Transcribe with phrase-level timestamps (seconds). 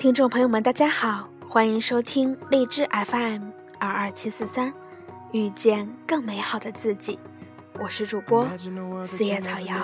[0.00, 4.72] 听众朋友们，大家好，欢迎收听荔枝 FM 二二七四三，
[5.30, 7.18] 遇见更美好的自己。
[7.79, 8.47] 我是主播
[9.03, 9.75] 四叶草瑶。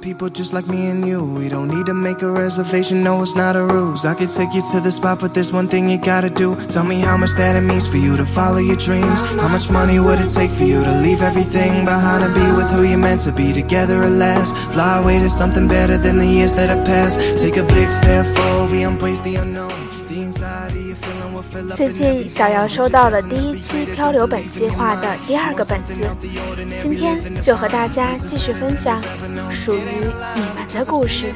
[0.00, 1.24] people just like me and you.
[1.24, 4.04] We don't need to make a reservation, no, it's not a ruse.
[4.04, 6.54] I could take you to the spot, but there's one thing you gotta do.
[6.68, 9.20] Tell me how much that it means for you to follow your dreams.
[9.40, 12.70] How much money would it take for you to leave everything behind and be with
[12.70, 14.54] who you're meant to be together at last?
[14.72, 17.18] Fly away to something better than the years that have passed.
[17.38, 19.89] Take a big step forward, we embrace the unknown.
[21.73, 26.03] 最近小姚收到了第一期漂流本计划的第二个本子，
[26.77, 29.01] 今天就和大家继续分享
[29.49, 29.79] 属于
[30.35, 31.33] 你们的故事。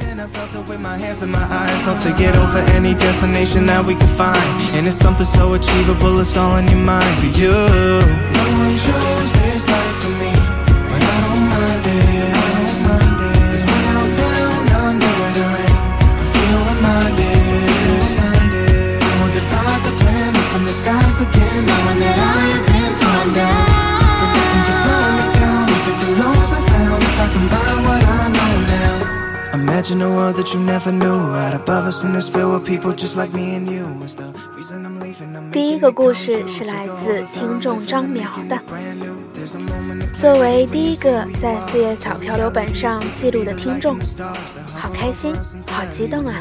[35.52, 38.58] 第一个故事是来自听众张苗的。
[40.14, 43.96] 作为第一个在四叶草漂流本上记录的听众，
[44.74, 45.34] 好开心，
[45.70, 46.34] 好激动啊！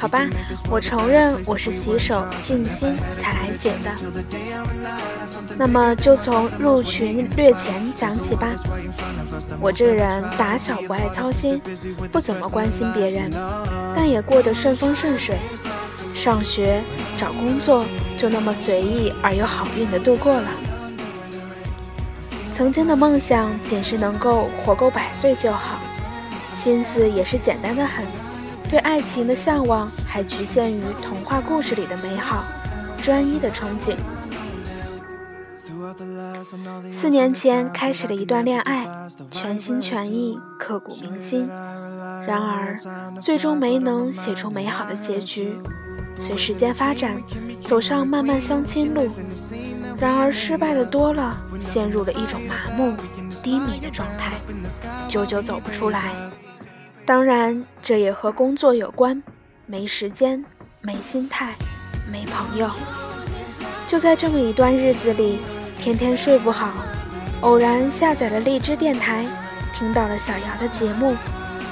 [0.00, 0.26] 好吧，
[0.70, 3.92] 我承认我是洗手静心才来写的。
[5.58, 8.48] 那么就从入群略前讲起吧。
[9.60, 11.60] 我这人打小不爱操心，
[12.10, 13.30] 不怎么关心别人，
[13.94, 15.36] 但也过得顺风顺水。
[16.14, 16.82] 上学、
[17.18, 17.84] 找工作
[18.16, 20.48] 就那么随意而又好运的度过了。
[22.54, 25.78] 曾经的梦想仅是能够活够百岁就好，
[26.54, 28.06] 心思也是简单的很。
[28.70, 32.44] 对爱情的向往还局限于童话故事里的美好，
[33.02, 33.96] 专一的憧憬。
[36.92, 38.86] 四年前开始了一段恋爱，
[39.28, 41.48] 全心全意，刻骨铭心。
[42.24, 42.78] 然而，
[43.20, 45.58] 最终没能写出美好的结局。
[46.16, 47.20] 随时间发展，
[47.64, 49.10] 走上漫漫相亲路。
[49.98, 52.94] 然而，失败的多了，陷入了一种麻木、
[53.42, 54.34] 低迷的状态，
[55.08, 56.14] 久久走不出来。
[57.10, 59.20] 当然，这也和工作有关，
[59.66, 60.44] 没时间，
[60.80, 61.54] 没心态，
[62.08, 62.70] 没朋友。
[63.88, 65.40] 就在这么一段日子里，
[65.76, 66.70] 天天睡不好，
[67.40, 69.26] 偶然下载了荔枝电台，
[69.74, 71.16] 听到了小姚的节目，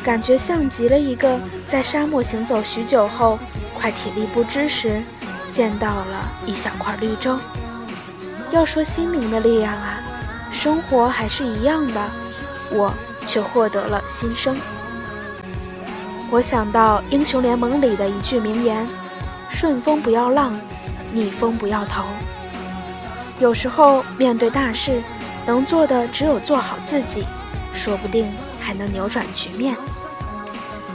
[0.02, 1.38] 感觉像极了一个
[1.68, 3.38] 在沙漠行走许久后，
[3.78, 5.00] 快体力不支时，
[5.52, 7.38] 见到了一小块绿洲。
[8.50, 10.02] 要说心灵的力量啊，
[10.50, 12.10] 生活还是一样的，
[12.72, 12.92] 我
[13.24, 14.56] 却获得了新生。
[16.30, 18.86] 我想到英雄联盟里的一句名言
[19.48, 20.54] ：“顺风不要浪，
[21.10, 22.04] 逆风不要头。”
[23.40, 25.00] 有时候面对大事，
[25.46, 27.24] 能做的只有做好自己，
[27.72, 28.26] 说不定
[28.60, 29.74] 还能扭转局面。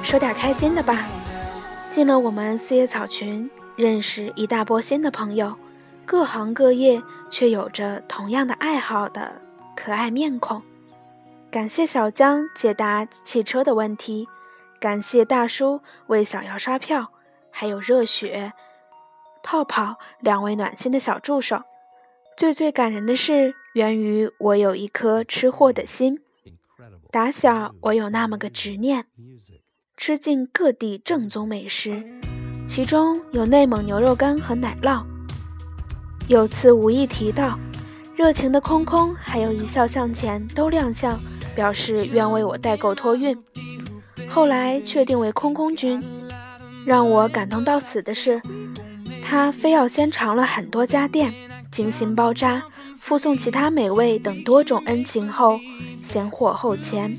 [0.04, 1.08] 说点开心的吧，
[1.90, 5.56] 进了我们四叶草群，认识一大波新的朋友，
[6.06, 7.02] 各行各业
[7.32, 9.32] 却有着同样的爱好的
[9.76, 10.62] 可爱面孔。
[11.50, 14.28] 感谢小江解答汽车的问题。
[14.84, 17.14] 感谢大叔为小姚刷票，
[17.50, 18.52] 还有热血、
[19.42, 21.62] 泡泡两位暖心的小助手。
[22.36, 26.20] 最最感人的是，源于我有一颗吃货的心。
[27.10, 29.06] 打小我有那么个执念，
[29.96, 32.04] 吃尽各地正宗美食，
[32.68, 35.06] 其中有内蒙牛肉干和奶酪。
[36.28, 37.58] 有次无意提到，
[38.18, 41.18] 热情的空空还有一笑向前都亮相，
[41.56, 43.42] 表示愿为我代购托运。
[44.34, 46.02] 后来确定为空空君，
[46.84, 48.42] 让我感动到死的是，
[49.22, 51.32] 他非要先尝了很多家店，
[51.72, 52.64] 精心包扎，
[53.00, 55.60] 附送其他美味等多种恩情后，
[56.02, 57.16] 先货后钱，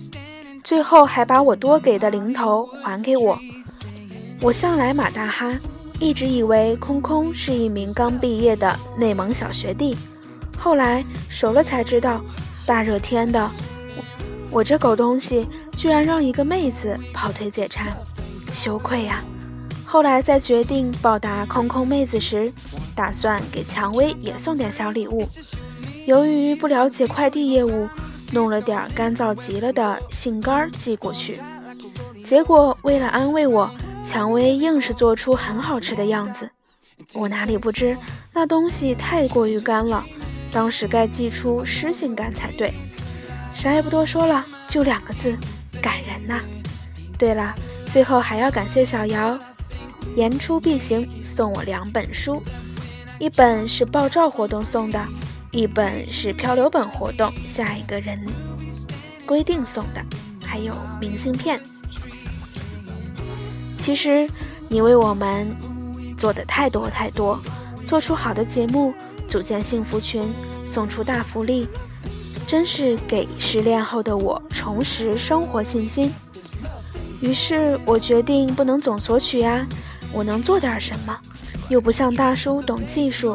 [0.64, 3.38] 最后还把我多给的零头还给我。
[4.40, 5.56] 我向来马大哈，
[6.00, 9.96] 一直以为空空是一名刚毕业的内蒙小学弟，
[10.58, 12.20] 后来熟了才知道，
[12.66, 13.48] 大热天的。
[14.54, 17.92] 我这狗东西居然让一个妹子跑腿解馋，
[18.52, 19.20] 羞愧呀！
[19.84, 22.52] 后来在决定报答空空妹子时，
[22.94, 25.26] 打算给蔷薇也送点小礼物。
[26.06, 27.88] 由于不了解快递业务，
[28.32, 31.40] 弄了点干燥极了的杏干寄过去。
[32.22, 33.68] 结果为了安慰我，
[34.04, 36.48] 蔷薇硬是做出很好吃的样子。
[37.14, 37.96] 我哪里不知
[38.32, 40.04] 那东西太过于干了，
[40.52, 42.72] 当时该寄出湿性干才对。
[43.54, 45.34] 啥也不多说了，就两个字，
[45.80, 46.40] 感人呐。
[47.16, 47.54] 对了，
[47.86, 49.38] 最后还要感谢小姚，
[50.16, 52.42] 言出必行，送我两本书，
[53.18, 55.02] 一本是爆照活动送的，
[55.50, 58.20] 一本是漂流本活动下一个人
[59.24, 60.04] 规定送的，
[60.44, 61.58] 还有明信片。
[63.78, 64.28] 其实
[64.68, 65.56] 你为我们
[66.18, 67.40] 做的太多太多，
[67.86, 68.92] 做出好的节目，
[69.28, 70.34] 组建幸福群，
[70.66, 71.68] 送出大福利，
[72.54, 76.08] 真是给失恋后的我重拾生活信心。
[77.20, 79.66] 于是我决定不能总索取呀，
[80.12, 81.18] 我能做点什么？
[81.68, 83.34] 又不像大叔懂技术，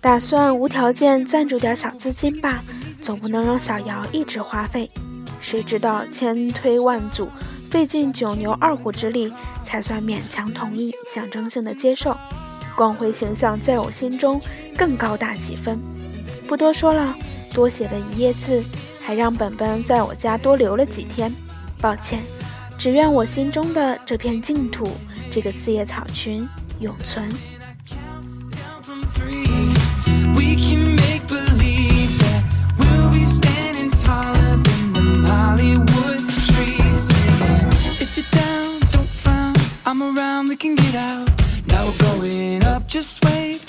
[0.00, 2.62] 打算无条件赞助点小资金吧，
[3.02, 4.88] 总不能让小姚一直花费。
[5.40, 7.28] 谁知道千推万阻，
[7.68, 9.32] 费尽九牛二虎之力，
[9.64, 12.16] 才算勉强同意，象征性的接受。
[12.76, 14.40] 光辉形象在我心中
[14.78, 15.80] 更高大几分。
[16.46, 17.12] 不多说了，
[17.50, 18.62] 多写了一页字，
[19.00, 21.32] 还让本本在我家多留了几天。
[21.80, 22.22] 抱歉。
[22.78, 24.90] 只愿我心中的这片净土，
[25.30, 26.48] 这个四叶草群
[26.80, 27.30] 永存。
[43.22, 43.59] while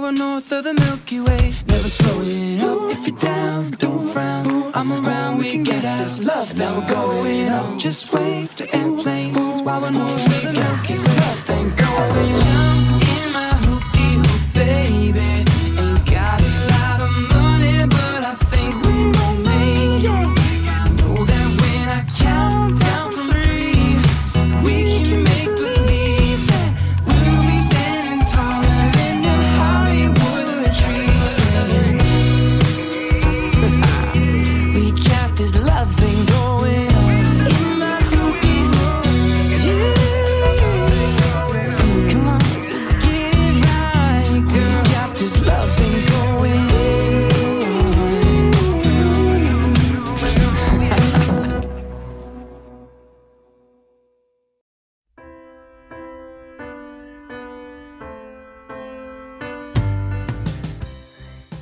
[0.00, 1.54] we're north of the Milky Way.
[1.66, 2.90] Never slowing up.
[2.92, 4.70] If you're down, don't frown.
[4.74, 6.00] I'm around, we can get out.
[6.00, 6.56] This love.
[6.56, 7.78] Now we're going up.
[7.78, 11.16] Just wave to airplanes while we're north of the Milky Way.
[11.16, 12.69] Love thing going up.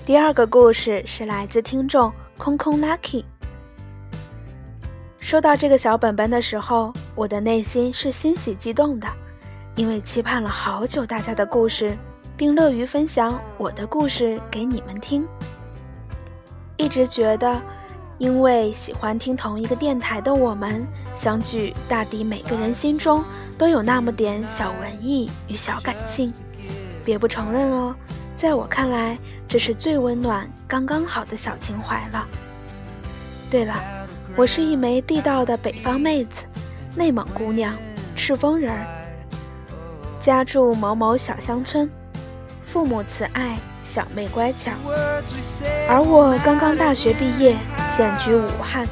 [0.09, 3.23] 第二个故事是来自听众空空 Lucky。
[5.19, 9.07] 收到这个小本本的时候，我的内心是欣喜激动的，
[9.77, 11.95] 因为期盼了好久大家的故事，
[12.39, 15.29] 并乐于分享我的故事给你们听。
[16.79, 17.61] 一直觉得，
[18.17, 23.23] 因为喜欢听同一个电台的我们相聚，大抵每个人心中
[23.59, 26.33] 都有那么点小文艺与小感性。
[27.05, 27.95] 别不承认哦，
[28.35, 29.19] 在我看来。
[29.49, 32.27] 这是最温暖、刚刚好的小情怀了。
[33.51, 33.75] 对了，
[34.37, 36.45] 我是一枚地道的北方妹子，
[36.95, 37.75] 内蒙姑娘，
[38.15, 38.87] 赤峰人儿，
[40.21, 41.91] 家住某某小乡村，
[42.63, 44.71] 父母慈爱，小妹乖巧。
[45.89, 47.57] 而我刚刚大学毕业，
[47.87, 48.87] 现居武汉，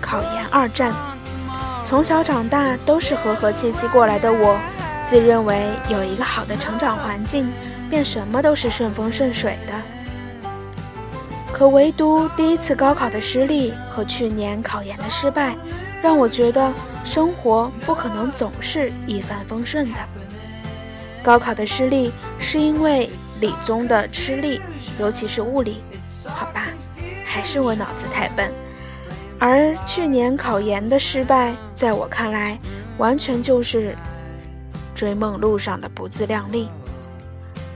[0.00, 0.92] 考研二战，
[1.84, 4.58] 从小长大都是和和气气过来的我，
[5.04, 7.48] 自认为有一个好的成长环境。
[7.88, 9.72] 便什么都是顺风顺水的，
[11.52, 15.56] 可唯独第一次高考的失利和去年考研的失败，
[16.02, 16.72] 让我觉得
[17.04, 19.98] 生活不可能总是一帆风顺的。
[21.22, 24.60] 高考的失利是因为理综的吃力，
[25.00, 25.82] 尤其是物理，
[26.26, 26.66] 好吧，
[27.24, 28.52] 还是我脑子太笨。
[29.38, 32.58] 而去年考研的失败，在我看来，
[32.96, 33.94] 完全就是
[34.94, 36.68] 追梦路上的不自量力。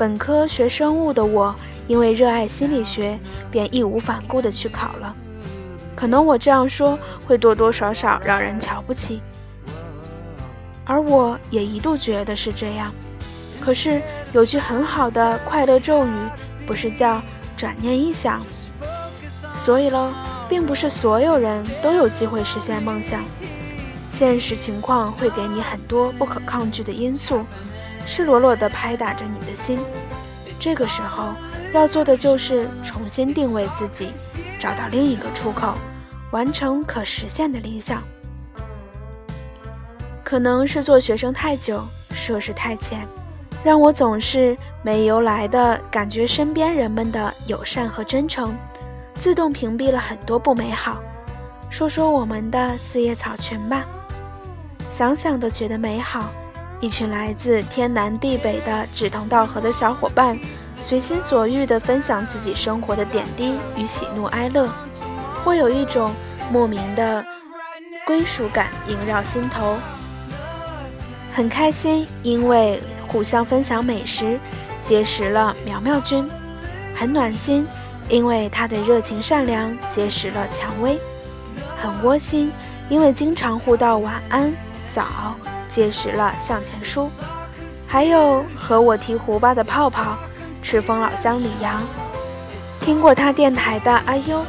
[0.02, 1.54] 本科学生物的我，
[1.86, 3.16] 因为热爱心理学，
[3.52, 5.14] 便义无反顾地去考了。
[5.94, 9.22] 可能我这样说会多多少少让人瞧不起，
[10.84, 12.92] 而我也一度觉得是这样。
[13.60, 16.10] 可是有句很好的快乐咒语，
[16.66, 17.22] 不是叫
[17.56, 18.42] “转念一想”？
[19.54, 20.10] 所以喽，
[20.48, 23.22] 并不是所有人都有机会实现梦想，
[24.08, 27.44] 现实情况会给你很多不可抗拒的因素。
[28.06, 29.78] 赤裸裸地拍打着你的心，
[30.58, 31.34] 这个时候
[31.72, 34.12] 要做的就是重新定位自己，
[34.60, 35.74] 找到另一个出口，
[36.30, 38.02] 完成可实现的理想。
[40.22, 41.82] 可能是做学生太久，
[42.14, 43.06] 涉世太浅，
[43.62, 48.56] 让我总是没由来的感觉身边人们的友善和真诚，
[49.14, 51.00] 自动屏蔽了很多不美好。
[51.70, 53.84] 说说我们的四叶草群吧，
[54.90, 56.30] 想想都觉得美好。
[56.82, 60.36] 一群来自天南地北的志同道合的小伙伴，
[60.80, 64.68] 随心所欲地分享自己生活的点滴与喜怒哀乐，
[65.44, 66.12] 会有一种
[66.50, 67.24] 莫名的
[68.04, 69.76] 归属感萦绕心头。
[71.32, 74.36] 很开心，因为互相分享美食，
[74.82, 76.28] 结识了苗苗君；
[76.96, 77.64] 很暖心，
[78.08, 80.96] 因为他的热情善良，结识了蔷薇；
[81.80, 82.50] 很窝心，
[82.88, 84.52] 因为经常互道晚安、
[84.88, 85.36] 早，
[85.72, 87.08] 结识了向前书；
[87.88, 90.18] 还有和我提胡巴的泡泡，
[90.62, 91.82] 赤峰老乡李阳，
[92.78, 94.44] 听过他电台的阿优。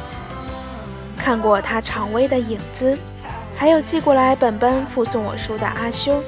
[1.16, 2.98] 看过他常微的影子，
[3.56, 6.22] 还有寄过来本本附送我书的阿修，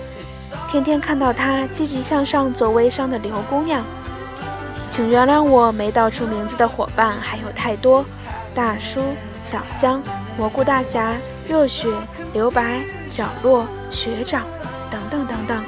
[0.70, 3.84] 天天看到他积极向上做微商的刘姑娘，
[4.88, 8.02] 请原谅我没道出名字的伙伴还有太多，
[8.54, 9.02] 大叔、
[9.42, 10.02] 小江、
[10.38, 11.12] 蘑菇大侠、
[11.46, 11.88] 热血、
[12.32, 14.42] 留白、角落、学长
[14.90, 15.64] 等等等等，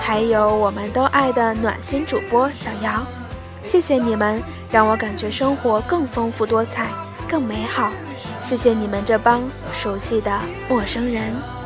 [0.00, 3.02] 还有我们都爱的暖心主播小姚，
[3.62, 6.88] 谢谢你们，让我感觉生活更丰富多彩，
[7.28, 7.90] 更美好。
[8.42, 11.59] 谢谢你们这帮熟悉的陌生人。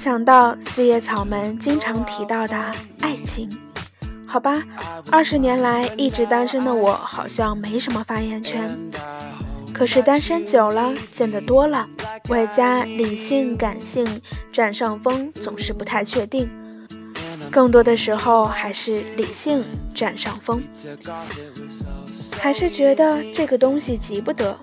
[0.00, 2.56] 想到四叶草们经常提到的
[3.00, 3.46] 爱情，
[4.26, 4.62] 好吧，
[5.10, 8.74] 二十年来一直单身的我好像没什么发言权。
[9.74, 11.86] 可是单身久了，见得多了，
[12.30, 14.06] 外加理性感性
[14.50, 16.48] 占上风，总是不太确定。
[17.50, 19.62] 更多的时候还是理性
[19.94, 20.62] 占上风，
[22.38, 24.58] 还是觉得这个东西急不得，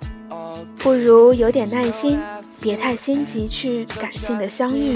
[0.80, 2.20] 不如有点耐心，
[2.62, 4.94] 别太心急去感性的相遇，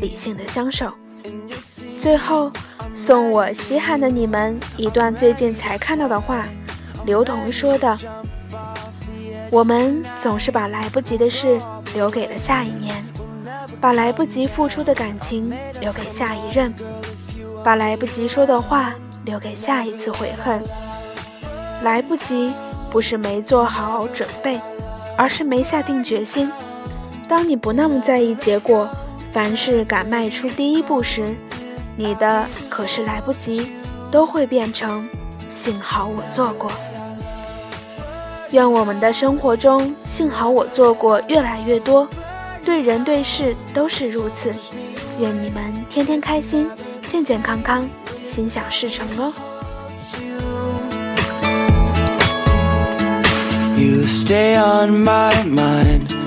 [0.00, 0.92] 理性的相守。
[1.98, 2.50] 最后
[2.94, 6.44] 送我稀罕的你们一段最近才看到的话，
[7.04, 7.96] 刘同说的。
[9.50, 11.58] 我们总是把来不及的事
[11.94, 12.94] 留给了下一年，
[13.80, 15.50] 把来不及付出的感情
[15.80, 16.72] 留给下一任，
[17.64, 20.62] 把来不及说的话留给下一次悔恨。
[21.82, 22.52] 来不及
[22.90, 24.60] 不是没做好准备，
[25.16, 26.50] 而是没下定决心。
[27.28, 28.88] 当你不那么在意结果，
[29.32, 31.36] 凡事敢迈出第一步时，
[31.94, 33.70] 你的可是来不及
[34.10, 35.06] 都会变成
[35.50, 36.72] 幸好我做过。
[38.52, 42.08] 愿我们的生活中，幸好我做过越来越多，
[42.64, 44.50] 对人对事都是如此。
[45.20, 46.66] 愿你们天天开心，
[47.06, 47.86] 健健康康，
[48.24, 49.32] 心想事成哦。
[53.76, 56.17] You stay on my mind.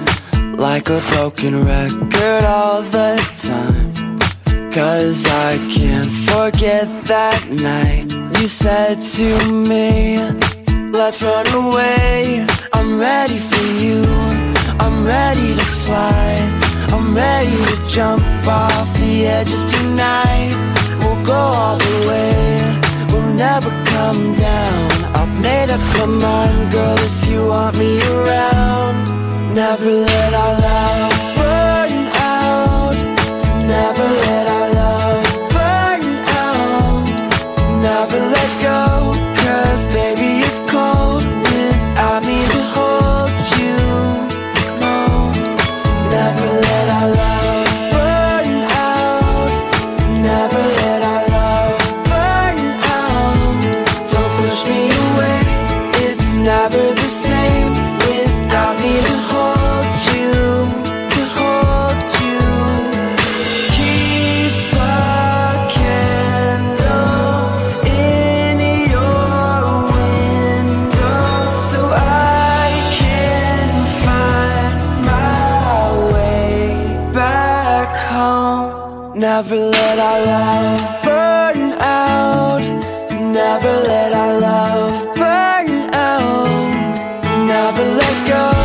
[10.93, 12.45] Let's run away.
[12.73, 14.03] I'm ready for you.
[14.79, 16.37] I'm ready to fly.
[16.93, 20.53] I'm ready to jump off the edge of tonight.
[20.99, 22.79] We'll go all the way.
[23.11, 24.91] We'll never come down.
[25.15, 29.20] I've made up my mind, girl, if you want me around.
[29.53, 32.95] Never let our love burn out.
[33.67, 34.20] Never
[87.61, 88.60] Never let go.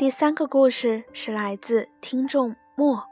[0.00, 3.04] 第三个故事是来自听众莫。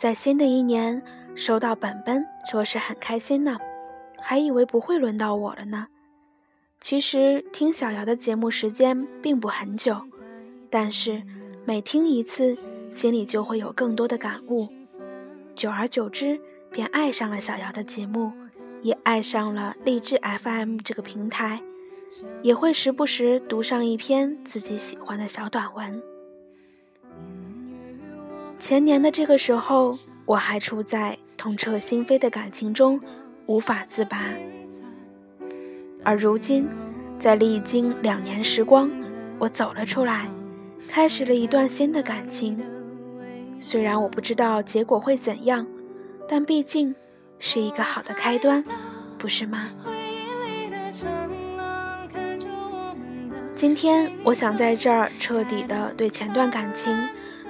[0.00, 1.02] 在新的一年
[1.34, 3.58] 收到本本，着实很开心呢，
[4.20, 5.88] 还以为不会轮到我了呢。
[6.80, 10.02] 其实听小瑶的节目时间并不很久，
[10.70, 11.24] 但是
[11.64, 12.56] 每听一次，
[12.88, 14.68] 心里就会有更多的感悟，
[15.56, 16.40] 久而久之
[16.70, 18.30] 便爱上了小瑶的节目，
[18.82, 21.60] 也爱上了励志 FM 这个平台，
[22.42, 26.02] 也会时不时读上一篇自己喜欢的小短文。
[28.58, 33.00] 前年的这个时候，我还处在痛彻心扉的感情中，
[33.46, 34.24] 无法自拔。
[36.04, 36.68] 而如今，
[37.18, 38.90] 在历经两年时光，
[39.38, 40.28] 我走了出来，
[40.88, 42.60] 开始了一段新的感情。
[43.60, 45.66] 虽然我不知道结果会怎样，
[46.28, 46.94] 但毕竟
[47.38, 48.64] 是一个好的开端，
[49.18, 49.68] 不是吗？
[53.54, 56.96] 今天我想在这儿彻底的对前段感情，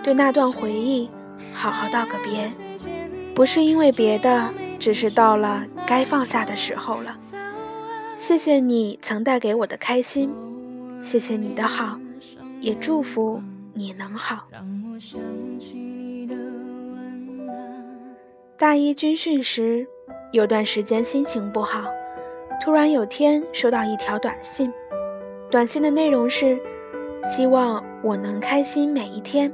[0.02, 1.08] 对那段回忆，
[1.54, 2.50] 好好道个别，
[3.34, 7.16] 不是因为别的，只是到了该放下的时候了。
[8.16, 10.30] 谢谢你曾带给我的开心，
[11.00, 11.98] 谢谢你的好，
[12.60, 13.40] 也祝福
[13.72, 14.48] 你能好。
[18.58, 19.86] 大一军训时，
[20.32, 21.84] 有段时间心情不好，
[22.60, 24.72] 突然有天收到一条短信，
[25.52, 26.58] 短信的内容是：
[27.22, 29.52] 希望我能开心每一天，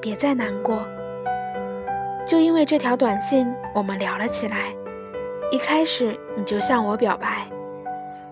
[0.00, 0.86] 别再难过。
[2.24, 4.72] 就因为这条短信，我们聊了起来。
[5.50, 7.48] 一开始你就向我表白。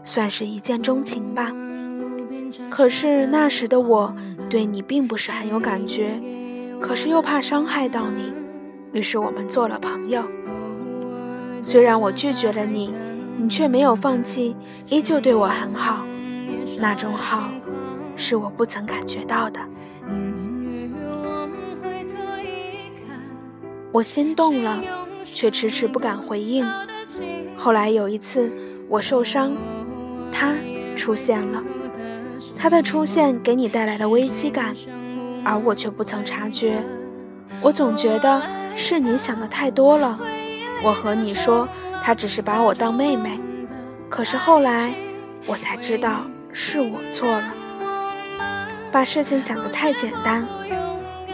[0.04, 1.50] 算是一见钟情吧，
[2.70, 4.14] 可是那时的我
[4.48, 6.20] 对你并不是很有感觉，
[6.80, 8.32] 可是又怕伤害到你，
[8.92, 10.22] 于是我们做了朋友。
[11.62, 12.94] 虽然我拒绝了你，
[13.38, 14.54] 你却没有放弃，
[14.86, 16.04] 依旧对我很好，
[16.78, 17.50] 那种好
[18.16, 19.60] 是我不曾感觉到的。
[23.92, 24.82] 我心动了，
[25.24, 26.66] 却迟迟不敢回应。
[27.56, 28.50] 后来有一次
[28.88, 29.52] 我受伤。
[30.34, 30.54] 他
[30.96, 31.62] 出现了，
[32.56, 34.74] 他的出现给你带来了危机感，
[35.44, 36.82] 而我却不曾察觉。
[37.60, 38.40] 我总觉得
[38.74, 40.18] 是你想的太多了。
[40.82, 41.68] 我和你说，
[42.02, 43.38] 他只是把我当妹妹，
[44.08, 44.94] 可是后来
[45.46, 47.54] 我才知道是我错了，
[48.90, 50.46] 把事情想得太简单。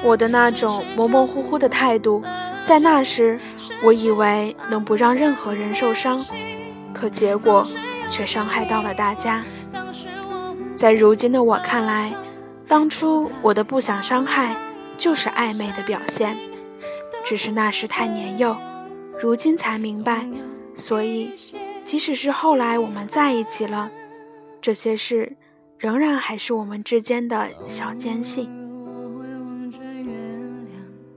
[0.03, 2.23] 我的那种模模糊糊的态度，
[2.65, 3.39] 在那时
[3.83, 6.25] 我以为能不让任何人受伤，
[6.95, 7.67] 可结果。
[8.11, 9.45] 却伤害到了大家。
[10.75, 12.11] 在如今的我看来，
[12.67, 14.57] 当初我的不想伤害，
[14.97, 16.35] 就是暧昧的表现。
[17.23, 18.57] 只是那时太年幼，
[19.21, 20.27] 如今才明白。
[20.75, 21.35] 所以，
[21.85, 23.91] 即使是后来我们在一起了，
[24.61, 25.37] 这些事
[25.79, 28.49] 仍然还是我们之间的小间隙。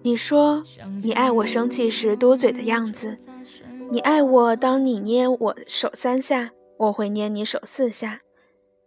[0.03, 0.63] 你说
[1.03, 3.17] 你爱我生气时嘟嘴的样子，
[3.91, 6.51] 你爱我当你捏我手三下。
[6.77, 8.21] 我会捏你手四下，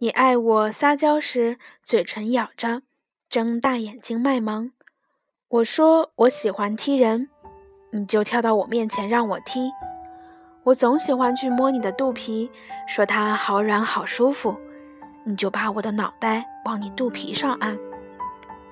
[0.01, 2.83] 你爱我撒娇时嘴唇咬着，
[3.29, 4.73] 睁大眼睛卖萌。
[5.47, 7.29] 我说我喜欢踢人，
[7.93, 9.71] 你就跳到我面前让我踢。
[10.65, 12.51] 我总喜欢去摸你的肚皮，
[12.89, 14.57] 说它好软好舒服，
[15.23, 17.77] 你就把我的脑袋往你肚皮上按。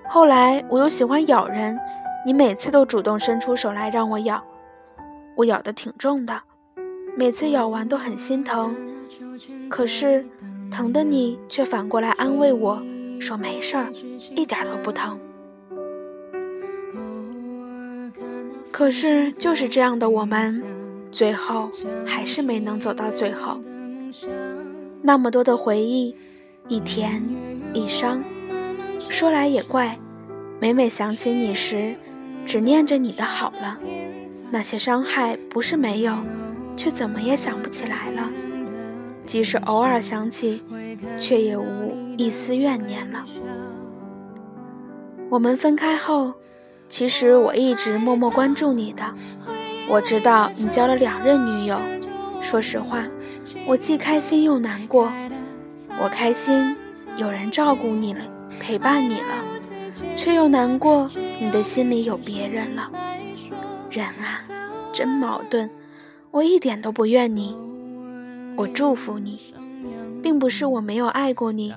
[0.09, 1.79] 后来我又喜欢咬人，
[2.25, 4.43] 你每次都主动伸出手来让我咬，
[5.37, 6.41] 我咬的挺重的，
[7.15, 8.75] 每次咬完都很心疼。
[9.69, 10.27] 可是，
[10.71, 12.83] 疼的你却反过来安慰我
[13.21, 13.93] 说：“没事儿，
[14.35, 15.21] 一点都不疼。”
[18.73, 20.65] 可是，就是这样的我们，
[21.13, 21.71] 最后
[22.05, 23.61] 还是没能走到最后。
[25.03, 26.17] 那么多的回忆，
[26.67, 27.23] 一甜
[27.73, 28.25] 一伤。
[29.09, 29.99] 说来也怪，
[30.59, 31.95] 每每想起你时，
[32.47, 33.79] 只念着你的好了。
[34.51, 36.17] 那些伤害不是没有，
[36.77, 38.31] 却怎么也想不起来了。
[39.27, 40.63] 即使偶尔想起，
[41.19, 43.25] 却也无一丝怨念了。
[45.29, 46.33] 我们分开后，
[46.89, 49.03] 其实我一直默默关注你的。
[49.89, 51.79] 我知道你交了两任女友，
[52.41, 53.05] 说实话，
[53.67, 55.13] 我既开心又难过。
[56.01, 56.75] 我开心
[57.17, 58.25] 有人照顾你了，
[58.59, 59.45] 陪伴你了，
[60.17, 62.91] 却又难过你的心里有别人了。
[63.91, 64.41] 人啊，
[64.93, 65.69] 真矛盾。
[66.31, 67.55] 我一点都不怨你。
[68.57, 69.55] 我祝福你，
[70.23, 71.75] 并不是我没有爱过你，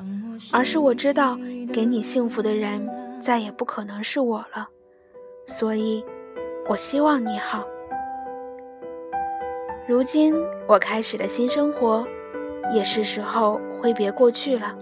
[0.52, 1.38] 而是我知道
[1.74, 2.90] 给你幸福的人
[3.20, 4.68] 再也不可能是我了，
[5.46, 6.04] 所以，
[6.70, 7.66] 我希望你好。
[9.88, 10.34] 如今
[10.66, 12.04] 我开始了新生活，
[12.74, 14.74] 也是时候挥别过去了。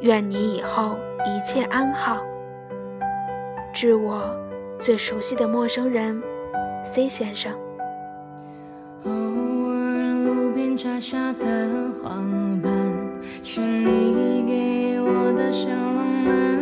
[0.00, 2.18] 愿你以后一切安好。
[3.72, 4.22] 致我
[4.78, 6.22] 最熟悉的陌生人
[6.84, 7.50] ，C 先生。
[9.04, 11.46] 偶尔路边摘下的
[12.02, 12.10] 花，
[13.42, 16.59] 是你给我的小浪漫。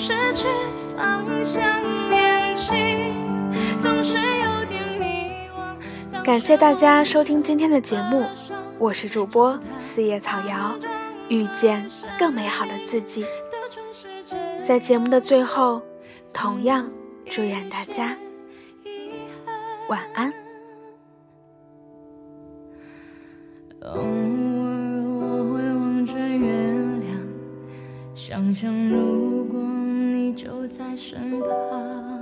[0.00, 0.46] 失去
[0.96, 1.62] 方向。
[2.08, 2.74] 年轻
[3.78, 6.24] 总是有点迷惘。
[6.24, 8.24] 感谢大家收听今天的节目，
[8.78, 10.74] 我是主播四叶草瑶，
[11.28, 11.86] 遇见
[12.18, 13.26] 更美好的自己。
[14.62, 15.82] 在节目的最后，
[16.32, 16.90] 同样
[17.26, 18.16] 祝愿大家
[19.90, 20.32] 晚安。
[23.82, 24.00] 偶尔
[25.20, 26.48] 我会望着月
[27.00, 27.20] 亮，
[28.14, 29.29] 想象如果你
[30.42, 32.19] 就在身旁。